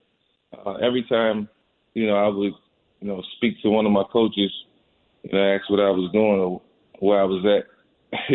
uh, 0.66 0.74
every 0.76 1.04
time, 1.04 1.48
you 1.94 2.08
know, 2.08 2.16
I 2.16 2.28
would, 2.28 2.54
you 3.02 3.08
know, 3.08 3.22
speak 3.36 3.62
to 3.62 3.70
one 3.70 3.86
of 3.86 3.92
my 3.92 4.04
coaches 4.12 4.52
and 5.24 5.40
ask 5.40 5.70
what 5.70 5.80
I 5.80 5.92
was 5.92 6.12
doing 6.12 6.40
or 6.40 6.62
where 7.00 7.22
I 7.22 7.26
was 7.26 7.46
at. 7.46 8.20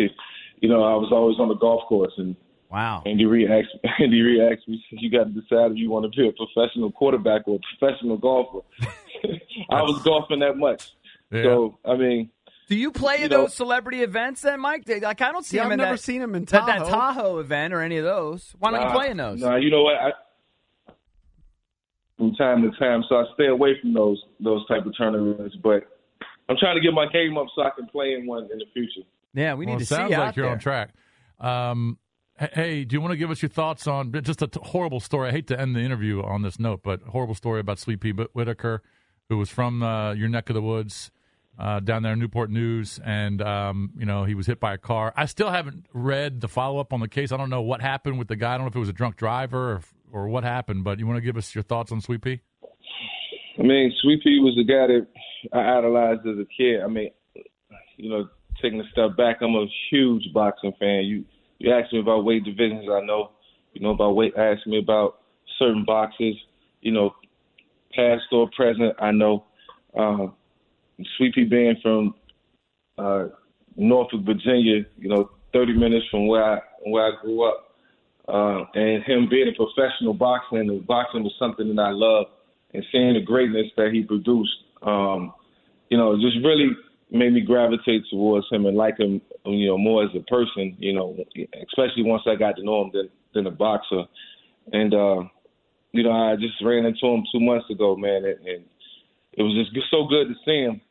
you 0.61 0.69
know, 0.69 0.83
I 0.83 0.95
was 0.95 1.11
always 1.11 1.39
on 1.39 1.49
the 1.49 1.55
golf 1.55 1.81
course, 1.89 2.13
and 2.17 2.37
Wow. 2.73 3.03
Andy 3.05 3.25
Reid 3.25 3.49
asked 3.51 3.69
Andy 4.01 4.19
Reid 4.21 4.41
asked 4.51 4.67
me, 4.67 4.83
"You 4.91 5.09
got 5.11 5.25
to 5.25 5.29
decide 5.29 5.71
if 5.71 5.77
you 5.77 5.89
want 5.91 6.11
to 6.11 6.19
be 6.19 6.27
a 6.27 6.31
professional 6.31 6.91
quarterback 6.91 7.47
or 7.47 7.57
a 7.57 7.77
professional 7.77 8.17
golfer." 8.17 8.59
I 9.69 9.81
was 9.83 10.01
golfing 10.03 10.39
that 10.39 10.57
much, 10.57 10.91
so 11.31 11.77
I 11.85 11.95
mean. 11.95 12.29
Do 12.69 12.75
you 12.77 12.91
play 12.91 13.17
You 13.19 13.25
in 13.25 13.29
know- 13.31 13.41
those 13.41 13.53
celebrity 13.53 14.01
events 14.01 14.41
then, 14.41 14.59
Mike? 14.59 14.83
Like 14.87 15.21
I 15.21 15.31
don't 15.31 15.45
see 15.45 15.57
Yeah, 15.57 15.63
him 15.63 15.67
I've 15.67 15.71
in 15.73 15.77
never 15.79 15.93
that, 15.93 15.97
seen 16.01 16.21
him 16.21 16.33
in 16.33 16.45
that, 16.45 16.65
that 16.65 16.77
Tahoe. 16.79 16.89
Tahoe 16.89 17.39
event 17.39 17.73
or 17.73 17.81
any 17.81 17.97
of 17.97 18.05
those. 18.05 18.55
Why 18.57 18.71
don't 18.71 18.81
you 18.87 18.93
play 18.95 19.09
in 19.11 19.17
those? 19.17 19.39
Nah, 19.41 19.57
you 19.57 19.69
know 19.69 19.83
what? 19.83 19.95
I, 19.95 20.11
from 22.17 22.33
time 22.35 22.61
to 22.63 22.71
time, 22.79 23.03
so 23.09 23.15
I 23.17 23.25
stay 23.35 23.47
away 23.47 23.79
from 23.81 23.93
those 23.93 24.21
those 24.39 24.65
type 24.67 24.85
of 24.85 24.97
tournaments. 24.97 25.55
But 25.61 25.83
I'm 26.49 26.57
trying 26.57 26.75
to 26.75 26.81
get 26.81 26.93
my 26.93 27.05
game 27.11 27.37
up 27.37 27.47
so 27.55 27.63
I 27.63 27.69
can 27.75 27.85
play 27.87 28.13
in 28.13 28.25
one 28.25 28.43
in 28.51 28.57
the 28.57 28.65
future. 28.73 29.07
Yeah, 29.33 29.53
we 29.55 29.65
Well, 29.65 29.75
need 29.75 29.81
it 29.83 29.85
to 29.85 29.85
see 29.87 29.95
sounds 29.95 30.11
you 30.11 30.17
like 30.17 30.35
you're 30.35 30.45
there. 30.45 30.53
on 30.53 30.59
track. 30.59 30.89
Um, 31.39 31.97
h- 31.99 32.02
hey, 32.39 32.83
do 32.83 32.95
you 32.95 33.01
want 33.01 33.11
to 33.11 33.17
give 33.17 33.31
us 33.31 33.41
your 33.41 33.49
thoughts 33.49 33.87
on 33.87 34.11
just 34.23 34.41
a 34.41 34.47
t- 34.47 34.59
horrible 34.63 34.99
story? 34.99 35.29
I 35.29 35.31
hate 35.31 35.47
to 35.47 35.59
end 35.59 35.75
the 35.75 35.81
interview 35.81 36.21
on 36.21 36.41
this 36.41 36.59
note, 36.59 36.81
but 36.83 37.01
horrible 37.01 37.35
story 37.35 37.59
about 37.59 37.79
Sweet 37.79 38.01
Pea 38.01 38.11
Whitaker, 38.11 38.81
who 39.29 39.37
was 39.37 39.49
from 39.49 39.83
uh, 39.83 40.13
your 40.13 40.29
neck 40.29 40.49
of 40.49 40.55
the 40.55 40.61
woods 40.61 41.11
uh, 41.59 41.79
down 41.79 42.03
there 42.03 42.13
in 42.13 42.19
Newport 42.19 42.49
News, 42.49 42.99
and 43.03 43.41
um, 43.41 43.91
you 43.97 44.05
know 44.05 44.23
he 44.23 44.33
was 44.33 44.47
hit 44.47 44.59
by 44.59 44.73
a 44.73 44.77
car. 44.77 45.13
I 45.15 45.25
still 45.25 45.51
haven't 45.51 45.85
read 45.93 46.41
the 46.41 46.47
follow 46.47 46.79
up 46.79 46.93
on 46.93 46.99
the 46.99 47.07
case. 47.07 47.31
I 47.31 47.37
don't 47.37 47.49
know 47.49 47.61
what 47.61 47.81
happened 47.81 48.17
with 48.17 48.27
the 48.27 48.35
guy. 48.35 48.55
I 48.55 48.57
don't 48.57 48.65
know 48.65 48.69
if 48.69 48.75
it 48.75 48.79
was 48.79 48.89
a 48.89 48.93
drunk 48.93 49.15
driver 49.15 49.73
or, 49.73 49.81
or 50.11 50.27
what 50.27 50.43
happened, 50.43 50.83
but 50.83 50.99
you 50.99 51.07
want 51.07 51.17
to 51.17 51.21
give 51.21 51.37
us 51.37 51.53
your 51.53 51.63
thoughts 51.63 51.91
on 51.91 52.01
Sweet 52.01 52.21
Pea? 52.21 52.41
I 53.59 53.61
mean, 53.61 53.93
Sweet 54.01 54.23
Pea 54.23 54.39
was 54.39 54.57
a 54.59 54.63
guy 54.63 54.87
that 54.87 55.07
I 55.53 55.77
idolized 55.77 56.21
as 56.21 56.39
a 56.39 56.47
kid. 56.57 56.81
I 56.81 56.87
mean, 56.87 57.11
you 57.97 58.09
know, 58.09 58.27
taking 58.61 58.79
a 58.79 58.89
step 58.91 59.15
back, 59.15 59.37
I'm 59.41 59.53
a 59.53 59.67
huge 59.91 60.23
boxing 60.33 60.73
fan. 60.79 61.03
You 61.03 61.25
you 61.63 61.71
asked 61.73 61.93
me 61.93 61.99
about 62.01 62.25
weight 62.25 62.43
divisions, 62.43 62.89
I 62.91 62.99
know. 62.99 63.31
You 63.71 63.81
know 63.81 63.91
about 63.91 64.17
weight. 64.17 64.33
Asked 64.37 64.67
me 64.67 64.79
about 64.79 65.19
certain 65.57 65.85
boxes. 65.85 66.35
You 66.81 66.91
know, 66.91 67.15
past 67.95 68.23
or 68.33 68.49
present, 68.55 68.93
I 68.99 69.11
know. 69.11 69.45
Um, 69.97 70.35
Sweet 71.17 71.35
being 71.49 71.75
from 71.81 72.15
uh, 72.97 73.25
Norfolk, 73.77 74.21
Virginia, 74.25 74.85
you 74.97 75.09
know, 75.09 75.31
30 75.53 75.73
minutes 75.73 76.05
from 76.11 76.27
where 76.27 76.43
I 76.43 76.59
where 76.85 77.05
I 77.07 77.21
grew 77.21 77.47
up, 77.47 77.75
uh, 78.27 78.65
and 78.75 79.03
him 79.03 79.27
being 79.29 79.47
a 79.47 79.55
professional 79.55 80.13
boxer, 80.13 80.57
and 80.57 80.85
boxing 80.85 81.23
was 81.23 81.33
something 81.39 81.73
that 81.73 81.81
I 81.81 81.91
loved, 81.91 82.29
and 82.73 82.83
seeing 82.91 83.13
the 83.13 83.21
greatness 83.21 83.67
that 83.77 83.91
he 83.93 84.03
produced, 84.03 84.51
um, 84.81 85.33
you 85.89 85.97
know, 85.97 86.15
just 86.15 86.37
really 86.43 86.71
made 87.13 87.31
me 87.31 87.41
gravitate 87.41 88.03
towards 88.09 88.47
him 88.51 88.65
and 88.65 88.75
like 88.75 88.99
him, 88.99 89.21
you 89.45 89.67
know, 89.67 89.77
more 89.77 90.03
as 90.03 90.09
a 90.15 90.23
person. 90.23 90.75
You 90.79 90.93
know, 90.93 91.15
especially 91.67 92.03
once 92.03 92.23
I 92.27 92.35
got 92.35 92.55
to 92.57 92.63
know 92.63 92.83
him 92.83 92.91
than 92.93 93.09
than 93.33 93.47
a 93.47 93.51
boxer. 93.51 94.03
And 94.71 94.93
uh, 94.93 95.23
you 95.91 96.03
know, 96.03 96.11
I 96.11 96.35
just 96.35 96.55
ran 96.63 96.85
into 96.85 97.05
him 97.05 97.23
two 97.31 97.39
months 97.39 97.69
ago, 97.69 97.95
man, 97.95 98.25
and, 98.25 98.47
and 98.47 98.65
it 99.33 99.43
was 99.43 99.67
just 99.73 99.87
so 99.91 100.07
good 100.07 100.27
to 100.27 100.35
see 100.45 100.63
him. 100.63 100.81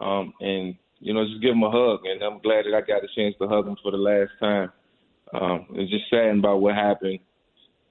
Um, 0.00 0.32
and 0.40 0.74
you 0.98 1.14
know, 1.14 1.24
just 1.24 1.42
give 1.42 1.52
him 1.52 1.62
a 1.62 1.70
hug. 1.70 2.00
And 2.04 2.22
I'm 2.22 2.40
glad 2.40 2.64
that 2.64 2.74
I 2.74 2.80
got 2.80 3.04
a 3.04 3.08
chance 3.14 3.34
to 3.40 3.48
hug 3.48 3.66
him 3.66 3.76
for 3.82 3.90
the 3.90 3.98
last 3.98 4.30
time. 4.38 4.72
Um, 5.32 5.66
it's 5.74 5.90
just 5.90 6.10
saddened 6.10 6.42
by 6.42 6.52
what 6.52 6.74
happened. 6.74 7.20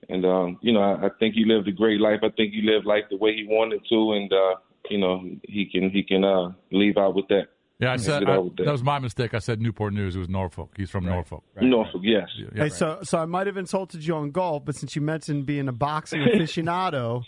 And 0.09 0.25
um, 0.25 0.57
you 0.61 0.73
know, 0.73 0.81
I, 0.81 1.07
I 1.07 1.09
think 1.19 1.35
he 1.35 1.45
lived 1.45 1.67
a 1.67 1.71
great 1.71 1.99
life. 1.99 2.19
I 2.23 2.29
think 2.29 2.53
he 2.53 2.61
lived 2.61 2.85
life 2.85 3.03
the 3.09 3.17
way 3.17 3.35
he 3.35 3.45
wanted 3.47 3.81
to, 3.89 4.13
and 4.13 4.31
uh, 4.33 4.55
you 4.89 4.97
know, 4.97 5.23
he 5.43 5.65
can 5.71 5.89
he 5.89 6.03
can 6.03 6.23
uh, 6.23 6.51
leave 6.71 6.97
out 6.97 7.15
with 7.15 7.27
that. 7.27 7.47
Yeah, 7.79 7.93
I 7.93 7.97
said 7.97 8.23
I, 8.27 8.35
that 8.57 8.71
was 8.71 8.83
my 8.83 8.99
mistake. 8.99 9.33
I 9.33 9.39
said 9.39 9.61
Newport 9.61 9.93
News. 9.93 10.15
It 10.15 10.19
was 10.19 10.27
Norfolk. 10.27 10.73
He's 10.75 10.89
from 10.89 11.05
Norfolk. 11.05 11.43
Norfolk, 11.61 12.01
yes. 12.03 12.27
Yeah, 12.37 12.63
Hey, 12.63 12.69
so 12.69 12.99
so 13.03 13.17
I 13.17 13.25
might 13.25 13.47
have 13.47 13.57
insulted 13.57 14.05
you 14.05 14.15
on 14.15 14.31
golf, 14.31 14.65
but 14.65 14.75
since 14.75 14.95
you 14.95 15.01
mentioned 15.01 15.45
being 15.45 15.67
a 15.69 15.71
boxing 15.73 16.21
aficionado, 16.33 17.23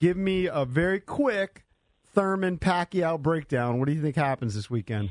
give 0.00 0.16
me 0.16 0.46
a 0.46 0.64
very 0.64 1.00
quick 1.00 1.64
Thurman 2.14 2.56
Pacquiao 2.56 3.20
breakdown. 3.20 3.78
What 3.78 3.88
do 3.88 3.92
you 3.92 4.00
think 4.00 4.16
happens 4.16 4.54
this 4.54 4.70
weekend? 4.70 5.10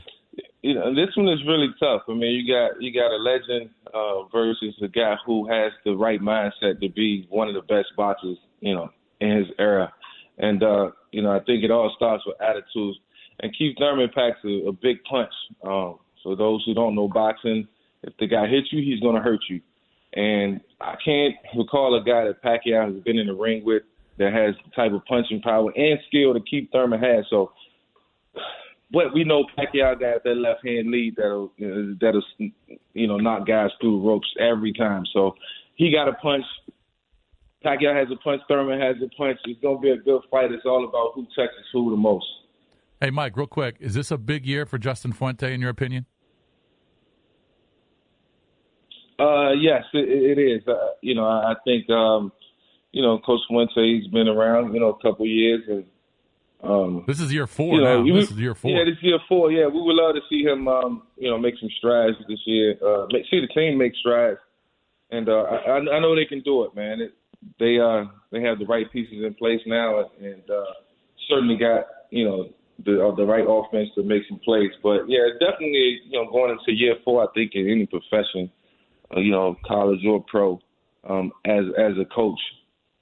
you 0.62 0.74
know, 0.74 0.94
this 0.94 1.16
one 1.16 1.28
is 1.30 1.40
really 1.48 1.70
tough. 1.80 2.02
I 2.08 2.14
mean, 2.14 2.34
you 2.34 2.54
got 2.54 2.82
you 2.82 2.94
got 2.94 3.12
a 3.12 3.18
legend 3.18 3.70
uh, 3.94 4.24
versus 4.32 4.76
a 4.84 4.88
guy 4.88 5.16
who 5.26 5.48
has 5.50 5.72
the 5.86 5.96
right 5.96 6.20
mindset 6.20 6.82
to 6.82 6.90
be 6.90 7.28
one 7.30 7.48
of 7.48 7.54
the 7.56 7.62
best 7.62 7.88
boxers, 7.96 8.38
you 8.60 8.76
know, 8.76 8.90
in 9.22 9.38
his 9.38 9.48
era. 9.58 9.94
And 10.38 10.62
uh, 10.62 10.92
you 11.12 11.22
know, 11.22 11.32
I 11.32 11.40
think 11.40 11.64
it 11.64 11.72
all 11.72 11.94
starts 11.96 12.26
with 12.26 12.36
attitudes. 12.42 13.00
And 13.42 13.56
Keith 13.58 13.76
Thurman 13.80 14.10
packs 14.14 14.40
a, 14.44 14.68
a 14.68 14.72
big 14.72 14.98
punch. 15.10 15.32
Um, 15.64 16.00
for 16.24 16.36
those 16.36 16.64
who 16.66 16.74
don't 16.74 16.96
know 16.96 17.08
boxing, 17.08 17.68
if 18.04 18.14
the 18.20 18.28
guy 18.28 18.48
hits 18.48 18.68
you, 18.72 18.84
he's 18.84 19.00
going 19.00 19.16
to 19.16 19.22
hurt 19.22 19.40
you. 19.50 19.62
And 20.14 20.62
I 20.82 20.96
can't 21.04 21.36
recall 21.56 21.96
a 21.96 22.04
guy 22.04 22.26
that 22.26 22.44
Pacquiao 22.44 22.94
has 22.94 23.04
been 23.04 23.18
in 23.18 23.28
the 23.28 23.34
ring 23.34 23.64
with 23.64 23.84
that 24.18 24.34
has 24.34 24.56
the 24.66 24.72
type 24.76 24.92
of 24.92 25.06
punching 25.06 25.42
power 25.42 25.72
and 25.76 26.00
skill 26.08 26.34
that 26.34 26.48
Keith 26.50 26.70
Thurman 26.72 27.00
has. 27.00 27.26
So 27.30 27.52
but 28.92 29.14
we 29.14 29.24
know 29.24 29.46
Pacquiao 29.58 30.00
got 30.00 30.24
that 30.24 30.36
left 30.36 30.66
hand 30.66 30.90
lead 30.92 31.16
that'll 31.16 31.52
that'll 32.02 32.24
you 32.38 33.08
know 33.08 33.18
knock 33.18 33.48
guys 33.48 33.70
through 33.80 34.06
ropes 34.08 34.28
every 34.40 34.74
time. 34.74 35.04
So 35.14 35.36
he 35.76 35.92
got 35.92 36.08
a 36.08 36.14
punch. 36.14 36.46
Pacquiao 37.64 37.96
has 37.96 38.08
a 38.12 38.18
punch. 38.18 38.42
Thurman 38.48 38.80
has 38.80 38.96
a 39.04 39.10
punch. 39.16 39.38
It's 39.46 39.62
gonna 39.62 39.80
be 39.80 39.92
a 39.92 39.98
good 39.98 40.22
fight. 40.32 40.52
It's 40.52 40.66
all 40.66 40.88
about 40.88 41.12
who 41.14 41.26
touches 41.36 41.66
who 41.72 41.92
the 41.92 41.98
most. 41.98 42.26
Hey, 43.02 43.12
Mike, 43.12 43.38
real 43.38 43.48
quick, 43.48 43.78
is 43.80 43.94
this 43.94 44.12
a 44.12 44.18
big 44.18 44.46
year 44.46 44.66
for 44.66 44.78
Justin 44.78 45.14
Fuente 45.14 45.54
in 45.54 45.62
your 45.62 45.70
opinion? 45.70 46.06
Uh, 49.18 49.52
yes, 49.52 49.84
it, 49.94 50.38
it 50.38 50.42
is. 50.42 50.68
Uh, 50.68 50.74
you 51.02 51.14
know, 51.16 51.26
I 51.26 51.52
I 51.52 51.56
think 51.66 51.90
um, 51.90 52.32
you 52.92 53.02
know 53.02 53.20
Coach 53.20 53.42
Fuente. 53.48 53.72
He's 54.00 54.08
been 54.08 54.28
around 54.28 54.74
you 54.74 54.80
know 54.80 54.90
a 54.90 55.02
couple 55.02 55.26
years 55.26 55.62
and. 55.68 55.86
Um, 56.62 57.06
This 57.08 57.22
is 57.22 57.32
year 57.32 57.48
four 57.48 57.76
you 57.76 57.82
know, 57.82 57.98
now. 58.00 58.04
we- 58.04 58.12
This 58.20 58.32
is 58.32 58.38
year 58.38 58.54
four. 58.54 58.72
Yeah, 58.72 58.84
this 58.84 58.98
is 58.98 59.04
year 59.04 59.20
four. 59.30 59.50
Yeah, 59.50 59.68
we 59.68 59.82
would 59.82 59.96
love 59.96 60.16
to 60.16 60.22
see 60.30 60.44
him, 60.44 60.68
um, 60.68 61.04
you 61.18 61.30
know, 61.30 61.38
make 61.38 61.54
some 61.58 61.70
strides 61.78 62.18
this 62.28 62.40
year. 62.46 62.76
Uh, 62.86 63.08
make, 63.14 63.24
see 63.32 63.40
the 63.40 63.48
team 63.48 63.78
make 63.78 63.96
strides, 63.96 64.40
and 65.10 65.30
uh, 65.30 65.44
I, 65.44 65.78
I 65.78 66.00
know 66.02 66.16
they 66.18 66.26
can 66.26 66.42
do 66.42 66.66
it, 66.66 66.76
man. 66.76 67.00
It, 67.00 67.14
they 67.60 67.80
uh, 67.80 68.06
they 68.32 68.42
have 68.42 68.60
the 68.60 68.66
right 68.66 68.92
pieces 68.92 69.24
in 69.26 69.34
place 69.36 69.62
now, 69.66 70.10
and 70.22 70.50
uh, 70.50 70.64
certainly 71.30 71.56
got 71.56 71.86
you 72.10 72.26
know 72.26 72.50
the 72.86 73.06
uh, 73.06 73.16
the 73.16 73.26
right 73.26 73.46
offense 73.48 73.90
to 73.96 74.04
make 74.04 74.24
some 74.28 74.40
plays. 74.40 74.72
But 74.82 75.08
yeah, 75.08 75.28
definitely, 75.40 76.02
you 76.06 76.20
know, 76.20 76.30
going 76.32 76.52
into 76.52 76.74
year 76.74 76.96
four, 77.04 77.24
I 77.24 77.28
think 77.34 77.52
in 77.56 77.70
any 77.70 77.86
profession, 77.86 78.52
uh, 79.16 79.20
you 79.20 79.32
know, 79.32 79.56
college 79.66 80.00
or 80.06 80.24
pro, 80.28 80.60
um, 81.08 81.32
as 81.46 81.66
as 81.78 81.94
a 82.00 82.06
coach, 82.14 82.40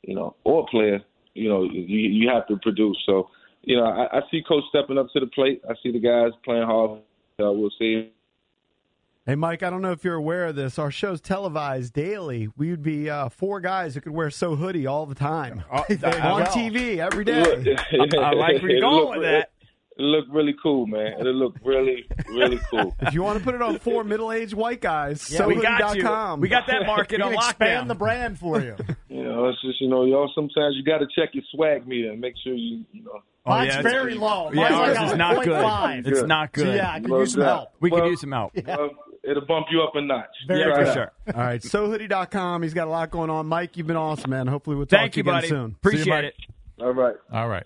you 0.04 0.16
know, 0.16 0.36
or 0.44 0.66
player, 0.70 1.00
you 1.34 1.50
know, 1.50 1.64
you 1.64 1.82
you 1.82 2.30
have 2.30 2.48
to 2.48 2.58
produce. 2.58 2.98
So 3.06 3.30
you 3.68 3.76
know, 3.76 3.86
I, 3.86 4.20
I 4.20 4.22
see 4.32 4.42
Coach 4.48 4.64
stepping 4.70 4.98
up 4.98 5.08
to 5.12 5.20
the 5.20 5.28
plate. 5.28 5.62
I 5.70 5.74
see 5.84 5.92
the 5.92 6.00
guys 6.00 6.32
playing 6.46 6.66
hard. 6.66 7.02
Uh, 7.40 7.52
we'll 7.52 7.70
see. 7.78 8.12
Hey, 9.26 9.36
Mike, 9.36 9.62
I 9.62 9.70
don't 9.70 9.82
know 9.82 9.92
if 9.92 10.06
you're 10.06 10.16
aware 10.16 10.46
of 10.46 10.56
this. 10.56 10.80
Our 10.80 10.90
show's 10.90 11.20
televised 11.20 11.92
daily. 11.92 12.48
We 12.56 12.70
would 12.70 12.82
be 12.82 13.10
uh, 13.10 13.28
four 13.28 13.60
guys 13.60 13.94
who 13.94 14.00
could 14.00 14.14
wear 14.14 14.30
so 14.30 14.56
hoodie 14.56 14.88
all 14.88 15.06
the 15.06 15.16
time 15.16 15.66
on 15.70 15.84
TV 15.84 17.00
every 17.00 17.26
day. 17.26 17.76
I 17.92 18.32
like 18.32 18.62
where 18.62 18.72
you're 18.72 18.80
going 18.90 19.20
with 19.20 19.28
that. 19.28 19.52
It 20.00 20.04
look 20.04 20.26
really 20.30 20.54
cool, 20.62 20.86
man. 20.86 21.14
It 21.20 21.24
look 21.26 21.56
really, 21.66 22.06
really 22.30 22.60
cool. 22.70 22.96
If 23.00 23.14
you 23.16 23.24
want 23.24 23.40
to 23.40 23.44
put 23.44 23.56
it 23.56 23.62
on 23.64 23.80
four 23.80 24.04
middle-aged 24.04 24.54
white 24.54 24.80
guys, 24.80 25.28
Yeah, 25.32 25.48
we 25.48 25.56
got 25.56 25.96
you. 25.96 26.04
SoHoodie.com. 26.04 26.40
We 26.40 26.50
got 26.50 26.68
that 26.68 26.86
market 26.86 27.18
We 27.18 27.24
on 27.24 27.34
lockdown. 27.34 27.50
expand 27.50 27.90
the 27.90 27.96
brand 27.96 28.38
for 28.40 28.62
you. 28.62 28.76
You 29.10 29.24
know, 29.24 29.48
it's 29.50 29.60
just 29.64 29.82
you 29.82 29.90
know, 29.90 30.06
y'all. 30.06 30.32
Sometimes 30.36 30.76
you 30.76 30.84
got 30.84 31.00
to 31.00 31.08
check 31.16 31.30
your 31.34 31.44
swag 31.52 31.88
meter 31.88 32.12
and 32.12 32.22
make 32.22 32.36
sure 32.44 32.54
you, 32.54 32.86
you 32.92 33.04
know. 33.04 33.22
Oh, 33.46 33.50
Mine's 33.50 33.74
yeah, 33.76 33.82
very 33.82 34.14
low. 34.14 34.52
Yeah, 34.54 34.62
Mine's 34.70 34.74
ours 34.76 34.98
like 34.98 35.12
is 35.12 35.18
not 35.18 35.36
good. 35.44 35.48
0.5. 35.48 36.08
It's 36.08 36.22
not 36.24 36.50
So, 36.56 36.64
good. 36.64 36.76
yeah, 36.76 36.92
I 36.92 37.00
could 37.00 37.10
No 37.10 37.20
use 37.22 37.32
some 37.32 37.42
doubt. 37.42 37.48
help. 37.48 37.70
We 37.80 37.90
could 37.90 38.06
use 38.06 38.22
some 38.22 38.32
help. 38.32 38.52
Well, 38.66 38.90
it'll 39.24 39.46
bump 39.46 39.68
you 39.72 39.82
up 39.82 39.96
a 39.96 40.02
notch. 40.02 40.28
Very 40.48 40.60
Yeah, 40.60 40.66
Try 40.68 40.86
for 40.86 40.92
sure. 40.94 41.12
All 41.34 41.42
right, 41.42 41.62
SoHoodie.com. 41.62 42.62
He's 42.64 42.74
got 42.76 42.88
a 42.88 42.92
lot 42.92 43.10
going 43.10 43.30
on. 43.32 43.48
Mike, 43.48 43.76
you've 43.76 43.88
been 43.88 43.96
awesome, 43.98 44.30
man. 44.30 44.46
Hopefully 44.48 44.76
we'll 44.76 44.86
talk 44.86 45.00
Thank 45.00 45.14
to 45.14 45.20
you, 45.20 45.24
you 45.24 45.30
again 45.32 45.38
buddy. 45.42 45.48
soon. 45.48 45.76
Appreciate 45.80 46.08
Mike. 46.10 46.26
it. 46.26 46.36
All 46.84 46.94
right. 46.94 47.16
All 47.34 47.48
right. 47.50 47.66